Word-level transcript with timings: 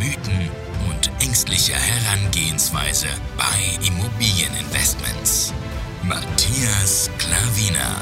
Mythen 0.00 0.48
und 0.88 1.10
ängstliche 1.22 1.74
Herangehensweise 1.74 3.08
bei 3.36 3.86
Immobilieninvestments. 3.86 5.52
Matthias 6.02 7.10
Klavina. 7.18 8.00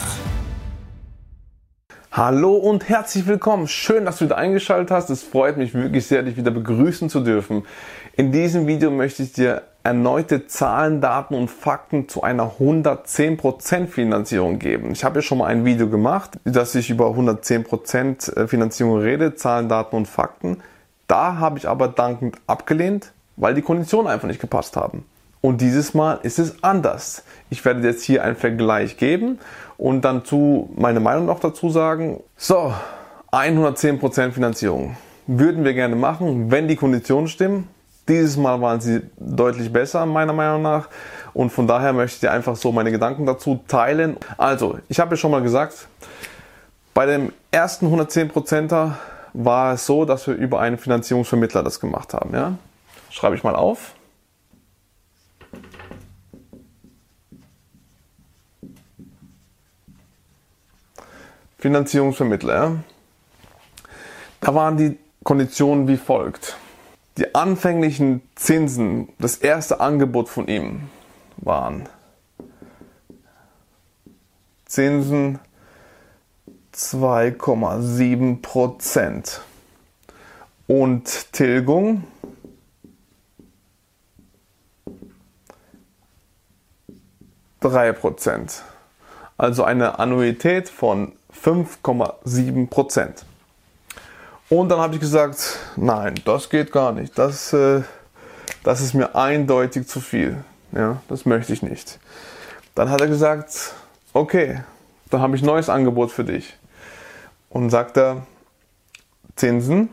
Hallo 2.13 2.55
und 2.55 2.89
herzlich 2.89 3.27
willkommen. 3.27 3.67
Schön, 3.67 4.05
dass 4.05 4.19
du 4.19 4.27
wieder 4.27 4.37
eingeschaltet 4.37 4.93
hast. 4.93 5.11
Es 5.11 5.25
freut 5.25 5.57
mich 5.57 5.75
wirklich 5.75 6.07
sehr, 6.07 6.23
dich 6.23 6.37
wieder 6.37 6.53
begrüßen 6.53 7.11
zu 7.11 7.19
dürfen. 7.19 7.65
In 8.17 8.31
diesem 8.31 8.69
Video 8.69 8.93
möchte 8.93 9.25
ich 9.25 9.33
dir 9.33 9.63
erneute 9.83 10.47
Zahlen, 10.47 11.01
Daten 11.01 11.35
und 11.35 11.51
Fakten 11.51 12.09
zu 12.09 12.23
einer 12.23 12.53
110% 12.61 13.89
Finanzierung 13.89 14.61
geben. 14.61 14.93
Ich 14.93 15.03
habe 15.03 15.17
ja 15.17 15.23
schon 15.23 15.39
mal 15.39 15.47
ein 15.47 15.65
Video 15.65 15.89
gemacht, 15.89 16.39
dass 16.45 16.77
ich 16.77 16.91
über 16.91 17.07
110% 17.07 18.37
äh, 18.37 18.47
Finanzierung 18.47 19.01
rede, 19.01 19.35
Zahlen, 19.35 19.69
Daten 19.69 19.97
und 19.97 20.07
Fakten. 20.07 20.59
Da 21.09 21.39
habe 21.39 21.59
ich 21.59 21.67
aber 21.67 21.89
dankend 21.89 22.37
abgelehnt, 22.47 23.13
weil 23.37 23.55
die 23.55 23.63
Konditionen 23.63 24.07
einfach 24.07 24.29
nicht 24.29 24.41
gepasst 24.41 24.77
haben. 24.77 25.05
Und 25.41 25.61
dieses 25.61 25.95
Mal 25.95 26.19
ist 26.23 26.39
es 26.39 26.63
anders. 26.63 27.23
Ich 27.51 27.65
werde 27.65 27.87
jetzt 27.87 28.05
hier 28.05 28.25
einen 28.25 28.37
Vergleich 28.37 28.97
geben 28.97 29.39
und 29.77 30.03
dann 30.03 30.25
zu 30.25 30.71
meine 30.77 31.01
Meinung 31.01 31.27
noch 31.27 31.41
dazu 31.41 31.71
sagen. 31.71 32.21
So, 32.37 32.75
110% 33.33 34.33
Finanzierung. 34.33 34.97
Würden 35.27 35.65
wir 35.65 35.75
gerne 35.75 35.97
machen, 35.97 36.51
wenn 36.51 36.69
die 36.69 36.77
Konditionen 36.77 37.29
stimmen. 37.29 37.69
Dieses 38.09 38.37
Mal 38.37 38.61
waren 38.61 38.81
sie 38.81 39.03
deutlich 39.19 39.73
besser, 39.73 40.07
meiner 40.07 40.33
Meinung 40.33 40.63
nach. 40.63 40.89
Und 41.35 41.51
von 41.51 41.67
daher 41.67 41.93
möchte 41.93 42.17
ich 42.17 42.21
dir 42.21 42.33
einfach 42.33 42.57
so 42.57 42.73
meine 42.73 42.91
Gedanken 42.91 43.27
dazu 43.27 43.61
teilen. 43.69 44.17
Also, 44.39 44.79
ich 44.89 44.99
habe 44.99 45.11
ja 45.11 45.17
schon 45.17 45.31
mal 45.31 45.43
gesagt, 45.43 45.89
bei 46.95 47.07
dem 47.07 47.33
ersten 47.51 47.87
110%er 47.87 48.99
war 49.41 49.75
es 49.75 49.87
so, 49.87 50.05
dass 50.05 50.27
wir 50.27 50.35
über 50.35 50.59
einen 50.59 50.79
Finanzierungsvermittler 50.79 51.63
das 51.63 51.79
gemacht 51.79 52.13
haben. 52.13 52.35
Ja? 52.35 52.59
Schreibe 53.09 53.37
ich 53.37 53.45
mal 53.45 53.55
auf. 53.55 53.95
Finanzierungsvermittler. 61.59 62.79
Da 64.41 64.55
waren 64.55 64.77
die 64.77 64.99
Konditionen 65.23 65.87
wie 65.87 65.97
folgt. 65.97 66.57
Die 67.17 67.35
anfänglichen 67.35 68.23
Zinsen, 68.35 69.09
das 69.19 69.37
erste 69.37 69.81
Angebot 69.81 70.29
von 70.29 70.49
ihm 70.49 70.89
waren 71.37 71.89
Zinsen 74.67 75.39
2,7 76.75 78.43
Prozent 78.43 79.41
und 80.67 81.33
Tilgung 81.33 82.05
drei 87.61 87.93
Prozent. 87.93 88.63
Also 89.37 89.65
eine 89.65 89.99
Annuität 89.99 90.69
von 90.69 91.13
5,7 91.33 92.69
Prozent. 92.69 93.25
Und 94.49 94.71
dann 94.71 94.81
habe 94.81 94.95
ich 94.95 95.01
gesagt, 95.01 95.59
nein, 95.77 96.15
das 96.25 96.49
geht 96.49 96.73
gar 96.73 96.93
nicht. 96.93 97.19
Das, 97.19 97.53
äh, 97.53 97.83
das 98.65 98.81
ist 98.81 98.95
mir 98.95 99.15
eindeutig 99.15 99.87
zu 99.87 100.01
viel. 100.01 100.43
Ja, 100.73 101.01
das 101.09 101.27
möchte 101.27 101.53
ich 101.53 101.63
nicht. 101.63 101.99
Dann 102.75 102.91
hat 102.91 103.01
er 103.01 103.09
gesagt, 103.09 103.75
okay, 104.13 104.61
dann 105.11 105.21
habe 105.21 105.37
ich 105.37 105.43
ein 105.43 105.47
neues 105.47 105.69
Angebot 105.69 106.11
für 106.11 106.25
dich. 106.25 106.57
Und 107.51 107.71
sagt 107.71 107.97
er, 107.97 108.27
Zinsen. 109.37 109.89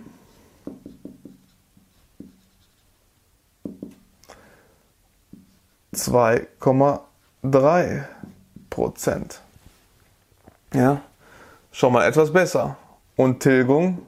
Zwei 5.94 6.48
drei 7.42 8.08
Prozent. 8.70 9.40
Ja, 10.74 11.02
schon 11.72 11.94
mal 11.94 12.06
etwas 12.06 12.34
besser. 12.34 12.76
Und 13.16 13.40
Tilgung 13.40 14.06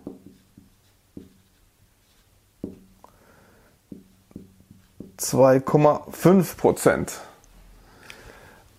2,5 5.17 6.57
Prozent. 6.57 7.21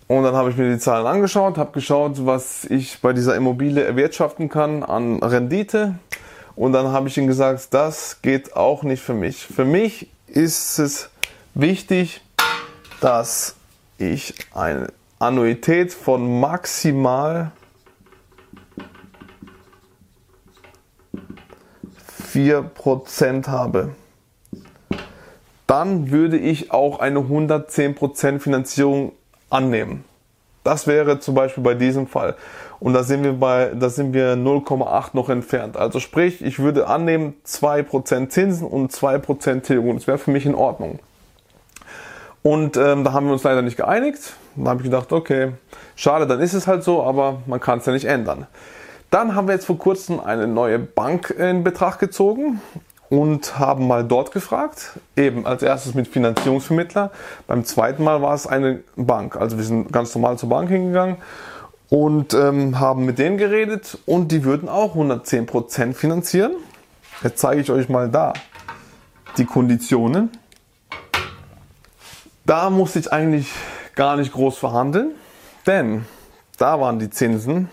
Und 0.08 0.22
dann 0.22 0.34
habe 0.34 0.50
ich 0.50 0.56
mir 0.56 0.70
die 0.72 0.78
Zahlen 0.78 1.06
angeschaut, 1.06 1.58
habe 1.58 1.72
geschaut, 1.72 2.24
was 2.24 2.64
ich 2.64 3.00
bei 3.02 3.12
dieser 3.12 3.36
Immobilie 3.36 3.84
erwirtschaften 3.84 4.48
kann 4.48 4.82
an 4.82 5.22
Rendite. 5.22 5.98
Und 6.56 6.72
dann 6.72 6.88
habe 6.88 7.08
ich 7.08 7.18
ihm 7.18 7.26
gesagt, 7.26 7.68
das 7.72 8.22
geht 8.22 8.56
auch 8.56 8.82
nicht 8.82 9.02
für 9.02 9.12
mich. 9.12 9.46
Für 9.46 9.66
mich 9.66 10.08
ist 10.26 10.78
es 10.78 11.10
wichtig, 11.54 12.22
dass 13.02 13.56
ich 13.98 14.34
eine 14.54 14.88
Annuität 15.18 15.92
von 15.92 16.40
maximal 16.40 17.52
4% 22.32 23.46
habe 23.46 23.90
dann 25.68 26.10
würde 26.10 26.38
ich 26.38 26.72
auch 26.72 26.98
eine 26.98 27.20
110% 27.20 28.38
Finanzierung 28.40 29.12
annehmen. 29.50 30.04
Das 30.64 30.86
wäre 30.86 31.18
zum 31.18 31.34
Beispiel 31.34 31.62
bei 31.62 31.74
diesem 31.74 32.06
Fall. 32.06 32.36
Und 32.80 32.92
da 32.92 33.02
sind 33.02 33.24
wir 33.24 33.32
bei, 33.32 33.72
da 33.74 33.88
sind 33.88 34.12
wir 34.12 34.34
0,8 34.34 35.10
noch 35.14 35.28
entfernt. 35.28 35.76
Also 35.76 35.98
sprich, 35.98 36.42
ich 36.42 36.58
würde 36.58 36.86
annehmen 36.86 37.34
2% 37.46 38.28
Zinsen 38.28 38.66
und 38.66 38.92
2% 38.92 39.62
Tilgung. 39.62 39.96
Das 39.96 40.06
wäre 40.06 40.18
für 40.18 40.30
mich 40.30 40.46
in 40.46 40.54
Ordnung. 40.54 40.98
Und 42.42 42.76
ähm, 42.76 43.04
da 43.04 43.12
haben 43.12 43.26
wir 43.26 43.32
uns 43.32 43.42
leider 43.42 43.62
nicht 43.62 43.76
geeinigt. 43.76 44.34
Da 44.56 44.70
habe 44.70 44.80
ich 44.80 44.84
gedacht, 44.84 45.12
okay, 45.12 45.52
schade, 45.96 46.26
dann 46.26 46.40
ist 46.40 46.52
es 46.52 46.66
halt 46.66 46.84
so, 46.84 47.02
aber 47.02 47.42
man 47.46 47.60
kann 47.60 47.78
es 47.78 47.86
ja 47.86 47.92
nicht 47.92 48.04
ändern. 48.04 48.46
Dann 49.10 49.34
haben 49.34 49.48
wir 49.48 49.54
jetzt 49.54 49.66
vor 49.66 49.78
kurzem 49.78 50.20
eine 50.20 50.46
neue 50.46 50.78
Bank 50.78 51.30
in 51.30 51.64
Betracht 51.64 51.98
gezogen 51.98 52.60
und 53.10 53.58
haben 53.58 53.86
mal 53.86 54.04
dort 54.04 54.32
gefragt, 54.32 54.98
eben 55.16 55.46
als 55.46 55.62
erstes 55.62 55.94
mit 55.94 56.08
Finanzierungsvermittler. 56.08 57.10
Beim 57.46 57.64
zweiten 57.64 58.04
Mal 58.04 58.20
war 58.20 58.34
es 58.34 58.46
eine 58.46 58.80
Bank. 58.96 59.36
Also 59.36 59.56
wir 59.56 59.64
sind 59.64 59.92
ganz 59.92 60.14
normal 60.14 60.38
zur 60.38 60.50
Bank 60.50 60.68
hingegangen 60.68 61.16
und 61.88 62.34
ähm, 62.34 62.78
haben 62.78 63.06
mit 63.06 63.18
denen 63.18 63.38
geredet 63.38 63.98
und 64.04 64.30
die 64.30 64.44
würden 64.44 64.68
auch 64.68 64.94
110% 64.94 65.94
finanzieren. 65.94 66.52
Jetzt 67.22 67.38
zeige 67.40 67.60
ich 67.60 67.70
euch 67.70 67.88
mal 67.88 68.08
da 68.08 68.34
die 69.38 69.44
Konditionen. 69.44 70.30
Da 72.44 72.70
musste 72.70 72.98
ich 72.98 73.12
eigentlich 73.12 73.50
gar 73.94 74.16
nicht 74.16 74.32
groß 74.32 74.58
verhandeln, 74.58 75.12
denn 75.66 76.04
da 76.58 76.80
waren 76.80 76.98
die 76.98 77.10
Zinsen 77.10 77.68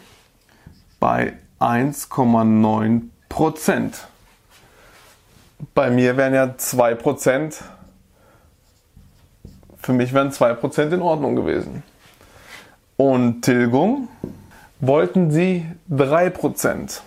bei 1.00 1.34
1,9 1.60 3.02
Prozent. 3.30 4.08
Bei 5.74 5.90
mir 5.90 6.18
wären 6.18 6.34
ja 6.34 6.46
2%, 6.46 7.62
für 9.78 9.94
mich 9.94 10.14
wären 10.14 10.32
2% 10.32 10.94
in 10.94 11.02
Ordnung 11.02 11.36
gewesen. 11.36 11.84
Und 12.98 13.42
Tilgung 13.42 14.08
wollten 14.80 15.32
sie 15.32 15.66
3%. 15.92 17.02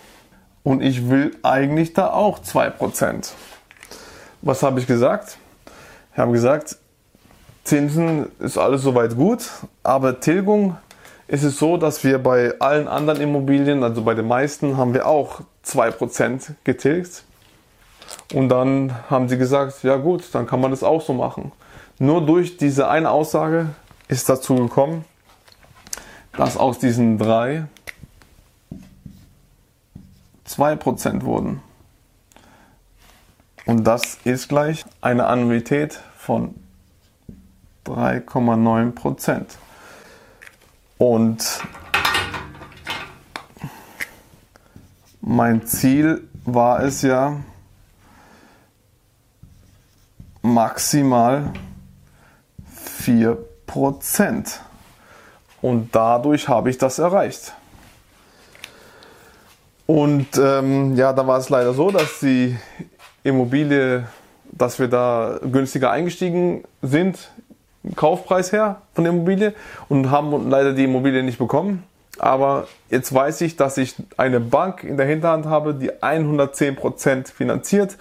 Und 0.63 0.81
ich 0.81 1.09
will 1.09 1.35
eigentlich 1.43 1.93
da 1.93 2.09
auch 2.11 2.39
2%. 2.39 3.31
Was 4.41 4.63
habe 4.63 4.79
ich 4.79 4.87
gesagt? 4.87 5.37
Ich 6.13 6.19
habe 6.19 6.31
gesagt, 6.31 6.77
Zinsen 7.63 8.31
ist 8.39 8.57
alles 8.57 8.81
soweit 8.81 9.15
gut, 9.15 9.49
aber 9.83 10.19
Tilgung 10.19 10.77
ist 11.27 11.43
es 11.43 11.59
so, 11.59 11.77
dass 11.77 12.03
wir 12.03 12.17
bei 12.17 12.53
allen 12.59 12.87
anderen 12.87 13.21
Immobilien, 13.21 13.83
also 13.83 14.01
bei 14.01 14.15
den 14.15 14.27
meisten, 14.27 14.77
haben 14.77 14.93
wir 14.93 15.05
auch 15.05 15.41
2% 15.65 16.51
getilgt. 16.63 17.23
Und 18.33 18.49
dann 18.49 18.95
haben 19.09 19.27
sie 19.27 19.37
gesagt, 19.37 19.83
ja 19.83 19.97
gut, 19.97 20.23
dann 20.33 20.45
kann 20.45 20.61
man 20.61 20.71
das 20.71 20.83
auch 20.83 21.01
so 21.01 21.13
machen. 21.13 21.51
Nur 21.97 22.25
durch 22.25 22.57
diese 22.57 22.87
eine 22.87 23.09
Aussage 23.09 23.69
ist 24.07 24.29
dazu 24.29 24.55
gekommen, 24.55 25.03
dass 26.37 26.55
aus 26.55 26.79
diesen 26.79 27.17
drei 27.17 27.65
2% 30.47 31.23
wurden. 31.23 31.61
Und 33.65 33.83
das 33.83 34.17
ist 34.23 34.49
gleich 34.49 34.85
eine 35.01 35.25
Annuität 35.25 35.99
von 36.17 36.55
3,9 37.85 38.91
Prozent. 38.91 39.57
Und 40.97 41.61
mein 45.21 45.65
Ziel 45.65 46.27
war 46.45 46.83
es 46.83 47.01
ja 47.01 47.37
maximal 50.59 51.53
4 52.97 53.37
Prozent. 53.65 54.59
Und 55.61 55.95
dadurch 55.95 56.49
habe 56.49 56.69
ich 56.69 56.77
das 56.77 56.99
erreicht. 56.99 57.53
Und 59.85 60.27
ähm, 60.37 60.97
ja, 60.97 61.13
da 61.13 61.25
war 61.25 61.37
es 61.37 61.47
leider 61.47 61.73
so, 61.73 61.91
dass 61.91 62.19
die 62.19 62.57
Immobilie, 63.23 64.03
dass 64.51 64.79
wir 64.79 64.89
da 64.89 65.39
günstiger 65.49 65.91
eingestiegen 65.91 66.65
sind, 66.81 67.31
Kaufpreis 67.95 68.51
her 68.51 68.81
von 68.93 69.05
der 69.05 69.13
Immobilie 69.13 69.53
und 69.87 70.11
haben 70.11 70.49
leider 70.49 70.73
die 70.73 70.83
Immobilie 70.83 71.23
nicht 71.23 71.37
bekommen. 71.37 71.83
Aber 72.17 72.67
jetzt 72.89 73.13
weiß 73.13 73.39
ich, 73.41 73.55
dass 73.55 73.77
ich 73.77 73.95
eine 74.17 74.41
Bank 74.41 74.83
in 74.83 74.97
der 74.97 75.05
Hinterhand 75.05 75.45
habe, 75.45 75.73
die 75.73 75.93
110% 75.93 77.31
finanziert 77.31 77.95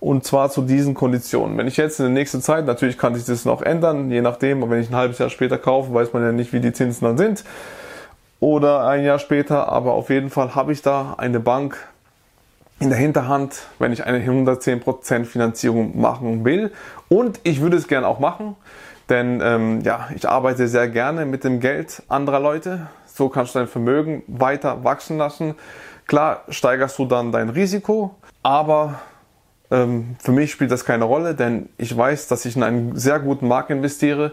und 0.00 0.24
zwar 0.24 0.50
zu 0.50 0.62
diesen 0.62 0.94
Konditionen. 0.94 1.56
Wenn 1.58 1.68
ich 1.68 1.76
jetzt 1.76 2.00
in 2.00 2.06
der 2.06 2.14
nächsten 2.14 2.40
Zeit, 2.40 2.66
natürlich 2.66 2.98
kann 2.98 3.14
sich 3.14 3.26
das 3.26 3.44
noch 3.44 3.62
ändern, 3.62 4.10
je 4.10 4.22
nachdem, 4.22 4.68
wenn 4.68 4.80
ich 4.80 4.88
ein 4.88 4.96
halbes 4.96 5.18
Jahr 5.18 5.30
später 5.30 5.58
kaufe, 5.58 5.92
weiß 5.92 6.12
man 6.12 6.22
ja 6.22 6.32
nicht, 6.32 6.52
wie 6.52 6.60
die 6.60 6.72
Zinsen 6.72 7.06
dann 7.06 7.18
sind 7.18 7.44
oder 8.40 8.86
ein 8.86 9.04
Jahr 9.04 9.18
später, 9.18 9.68
aber 9.68 9.92
auf 9.92 10.08
jeden 10.08 10.30
Fall 10.30 10.54
habe 10.54 10.72
ich 10.72 10.80
da 10.80 11.14
eine 11.18 11.38
Bank 11.38 11.76
in 12.80 12.88
der 12.88 12.98
Hinterhand, 12.98 13.60
wenn 13.78 13.92
ich 13.92 14.04
eine 14.06 14.20
110% 14.20 15.26
Finanzierung 15.26 16.00
machen 16.00 16.46
will 16.46 16.72
und 17.08 17.38
ich 17.42 17.60
würde 17.60 17.76
es 17.76 17.86
gerne 17.86 18.08
auch 18.08 18.18
machen, 18.18 18.56
denn 19.10 19.42
ähm, 19.44 19.82
ja, 19.82 20.08
ich 20.16 20.26
arbeite 20.26 20.66
sehr 20.66 20.88
gerne 20.88 21.26
mit 21.26 21.44
dem 21.44 21.60
Geld 21.60 22.02
anderer 22.08 22.40
Leute. 22.40 22.86
So 23.04 23.28
kannst 23.28 23.54
du 23.54 23.58
dein 23.58 23.68
Vermögen 23.68 24.22
weiter 24.28 24.82
wachsen 24.82 25.18
lassen. 25.18 25.56
Klar 26.06 26.44
steigerst 26.48 26.98
du 26.98 27.04
dann 27.04 27.32
dein 27.32 27.50
Risiko, 27.50 28.14
aber 28.42 29.00
für 29.70 30.32
mich 30.32 30.50
spielt 30.50 30.72
das 30.72 30.84
keine 30.84 31.04
Rolle, 31.04 31.36
denn 31.36 31.68
ich 31.78 31.96
weiß, 31.96 32.26
dass 32.26 32.44
ich 32.44 32.56
in 32.56 32.64
einen 32.64 32.96
sehr 32.96 33.20
guten 33.20 33.46
Markt 33.46 33.70
investiere 33.70 34.32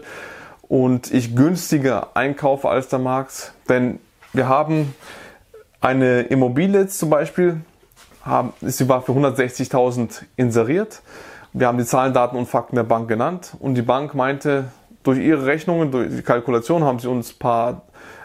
und 0.62 1.12
ich 1.12 1.36
günstiger 1.36 2.16
einkaufe 2.16 2.68
als 2.68 2.88
der 2.88 2.98
Markt. 2.98 3.52
Denn 3.68 4.00
wir 4.32 4.48
haben 4.48 4.94
eine 5.80 6.22
Immobilie 6.22 6.88
zum 6.88 7.10
Beispiel, 7.10 7.60
haben, 8.24 8.52
sie 8.62 8.88
war 8.88 9.02
für 9.02 9.12
160.000 9.12 10.24
inseriert. 10.34 11.02
Wir 11.52 11.68
haben 11.68 11.78
die 11.78 11.84
Zahlen, 11.84 12.12
Daten 12.12 12.36
und 12.36 12.46
Fakten 12.46 12.74
der 12.74 12.82
Bank 12.82 13.08
genannt 13.08 13.52
und 13.60 13.74
die 13.74 13.82
Bank 13.82 14.14
meinte, 14.14 14.64
durch 15.04 15.20
ihre 15.20 15.46
Rechnungen, 15.46 15.92
durch 15.92 16.10
die 16.10 16.22
Kalkulation 16.22 16.82
haben 16.82 16.98
sie 16.98 17.08
uns 17.08 17.32
ein 17.32 17.38
paar 17.38 17.82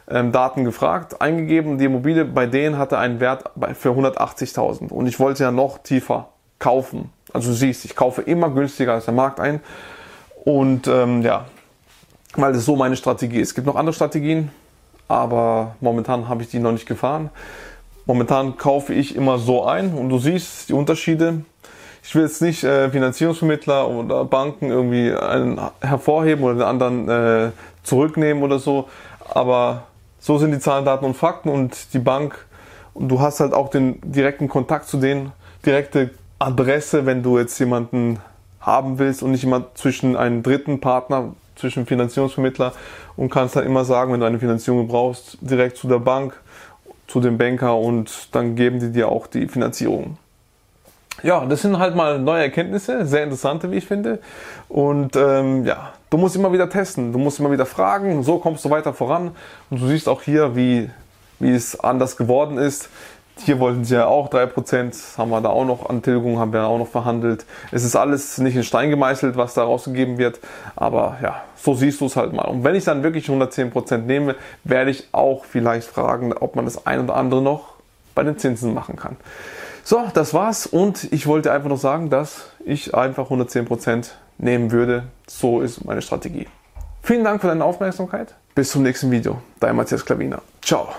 ähm, 0.09 0.31
Daten 0.31 0.65
gefragt, 0.65 1.21
eingegeben. 1.21 1.77
Die 1.77 1.85
Immobilie 1.85 2.25
bei 2.25 2.47
denen 2.47 2.77
hatte 2.77 2.97
einen 2.97 3.19
Wert 3.19 3.51
für 3.75 3.89
180.000 3.91 4.89
und 4.89 5.05
ich 5.05 5.19
wollte 5.19 5.43
ja 5.43 5.51
noch 5.51 5.77
tiefer 5.77 6.32
kaufen. 6.63 7.11
Also 7.33 7.49
du 7.49 7.55
siehst, 7.55 7.83
ich 7.83 7.95
kaufe 7.95 8.21
immer 8.21 8.49
günstiger 8.49 8.93
als 8.93 9.05
der 9.05 9.13
Markt 9.13 9.41
ein. 9.41 9.59
Und 10.45 10.87
ähm, 10.87 11.21
ja, 11.21 11.45
weil 12.35 12.53
das 12.53 12.63
so 12.63 12.77
meine 12.77 12.95
Strategie 12.95 13.39
ist. 13.39 13.49
Es 13.49 13.55
gibt 13.55 13.67
noch 13.67 13.75
andere 13.75 13.93
Strategien, 13.93 14.49
aber 15.09 15.75
momentan 15.81 16.29
habe 16.29 16.41
ich 16.41 16.49
die 16.49 16.59
noch 16.59 16.71
nicht 16.71 16.85
gefahren. 16.85 17.29
Momentan 18.05 18.57
kaufe 18.57 18.93
ich 18.93 19.15
immer 19.15 19.39
so 19.39 19.65
ein 19.65 19.93
und 19.93 20.09
du 20.09 20.19
siehst 20.19 20.69
die 20.69 20.73
Unterschiede. 20.73 21.43
Ich 22.01 22.15
will 22.15 22.23
jetzt 22.23 22.41
nicht 22.41 22.63
äh, 22.63 22.89
Finanzierungsvermittler 22.89 23.89
oder 23.89 24.23
Banken 24.25 24.69
irgendwie 24.69 25.13
einen 25.13 25.59
hervorheben 25.81 26.43
oder 26.43 26.55
den 26.55 26.63
anderen 26.63 27.09
äh, 27.09 27.51
zurücknehmen 27.83 28.41
oder 28.41 28.59
so, 28.59 28.87
aber 29.29 29.83
so 30.19 30.37
sind 30.37 30.51
die 30.51 30.59
Zahlen, 30.59 30.85
Daten 30.85 31.05
und 31.05 31.15
Fakten 31.15 31.49
und 31.49 31.93
die 31.93 31.99
Bank 31.99 32.45
und 32.93 33.09
du 33.09 33.19
hast 33.19 33.41
halt 33.41 33.53
auch 33.53 33.69
den 33.69 33.99
direkten 34.01 34.47
Kontakt 34.47 34.87
zu 34.87 34.97
denen, 34.97 35.33
direkte 35.65 36.11
Adresse, 36.39 37.05
wenn 37.05 37.23
du 37.23 37.37
jetzt 37.37 37.57
jemanden 37.59 38.19
haben 38.59 38.99
willst 38.99 39.23
und 39.23 39.31
nicht 39.31 39.43
immer 39.43 39.73
zwischen 39.75 40.15
einem 40.15 40.43
dritten 40.43 40.79
Partner, 40.79 41.33
zwischen 41.55 41.85
Finanzierungsvermittler 41.85 42.73
und 43.15 43.29
kannst 43.29 43.55
dann 43.55 43.65
immer 43.65 43.85
sagen, 43.85 44.11
wenn 44.11 44.19
du 44.19 44.25
eine 44.25 44.39
Finanzierung 44.39 44.87
brauchst, 44.87 45.37
direkt 45.41 45.77
zu 45.77 45.87
der 45.87 45.99
Bank, 45.99 46.39
zu 47.07 47.19
dem 47.19 47.37
Banker 47.37 47.77
und 47.77 48.29
dann 48.31 48.55
geben 48.55 48.79
die 48.79 48.91
dir 48.91 49.09
auch 49.09 49.27
die 49.27 49.47
Finanzierung. 49.47 50.17
Ja, 51.21 51.45
das 51.45 51.61
sind 51.61 51.77
halt 51.77 51.95
mal 51.95 52.19
neue 52.19 52.43
Erkenntnisse, 52.43 53.05
sehr 53.05 53.23
interessante, 53.23 53.71
wie 53.71 53.77
ich 53.77 53.85
finde. 53.85 54.19
Und 54.67 55.15
ähm, 55.15 55.65
ja, 55.65 55.93
du 56.09 56.17
musst 56.17 56.35
immer 56.35 56.51
wieder 56.51 56.69
testen, 56.69 57.13
du 57.13 57.19
musst 57.19 57.39
immer 57.39 57.51
wieder 57.51 57.65
fragen, 57.65 58.23
so 58.23 58.39
kommst 58.39 58.65
du 58.65 58.69
weiter 58.69 58.93
voran. 58.93 59.31
Und 59.69 59.81
du 59.81 59.87
siehst 59.87 60.09
auch 60.09 60.21
hier, 60.21 60.55
wie, 60.55 60.89
wie 61.39 61.51
es 61.51 61.79
anders 61.79 62.17
geworden 62.17 62.57
ist. 62.57 62.89
Hier 63.37 63.59
wollten 63.59 63.83
sie 63.83 63.95
ja 63.95 64.05
auch 64.05 64.29
3%, 64.29 65.17
haben 65.17 65.31
wir 65.31 65.41
da 65.41 65.49
auch 65.49 65.65
noch 65.65 65.89
an 65.89 66.01
Tilgung, 66.01 66.39
haben 66.39 66.53
wir 66.53 66.65
auch 66.65 66.77
noch 66.77 66.87
verhandelt. 66.87 67.45
Es 67.71 67.83
ist 67.83 67.95
alles 67.95 68.37
nicht 68.37 68.55
in 68.55 68.63
Stein 68.63 68.89
gemeißelt, 68.89 69.35
was 69.35 69.53
da 69.53 69.63
rausgegeben 69.63 70.17
wird, 70.17 70.39
aber 70.75 71.17
ja, 71.21 71.43
so 71.55 71.73
siehst 71.73 71.99
du 72.01 72.05
es 72.05 72.15
halt 72.15 72.31
mal. 72.31 72.43
Und 72.43 72.63
wenn 72.63 72.75
ich 72.75 72.83
dann 72.83 73.03
wirklich 73.03 73.27
110% 73.27 73.97
nehme, 73.97 74.35
werde 74.63 74.91
ich 74.91 75.09
auch 75.11 75.45
vielleicht 75.45 75.87
fragen, 75.87 76.31
ob 76.33 76.55
man 76.55 76.65
das 76.65 76.85
ein 76.85 77.01
oder 77.01 77.15
andere 77.15 77.41
noch 77.41 77.73
bei 78.15 78.23
den 78.23 78.37
Zinsen 78.37 78.73
machen 78.73 78.95
kann. 78.95 79.17
So, 79.83 80.03
das 80.13 80.33
war's 80.33 80.67
und 80.67 81.11
ich 81.11 81.27
wollte 81.27 81.51
einfach 81.51 81.69
noch 81.69 81.77
sagen, 81.77 82.09
dass 82.09 82.51
ich 82.63 82.95
einfach 82.95 83.29
110% 83.29 84.11
nehmen 84.37 84.71
würde. 84.71 85.03
So 85.27 85.61
ist 85.61 85.83
meine 85.83 86.01
Strategie. 86.01 86.47
Vielen 87.01 87.23
Dank 87.25 87.41
für 87.41 87.47
deine 87.47 87.65
Aufmerksamkeit. 87.65 88.33
Bis 88.55 88.71
zum 88.71 88.83
nächsten 88.83 89.11
Video. 89.11 89.41
Dein 89.59 89.75
Matthias 89.75 90.05
Klaviner. 90.05 90.41
Ciao. 90.61 90.93